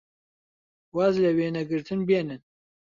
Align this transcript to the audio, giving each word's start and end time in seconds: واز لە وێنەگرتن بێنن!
واز 0.95 1.15
لە 1.23 1.31
وێنەگرتن 1.37 1.99
بێنن! 2.07 2.41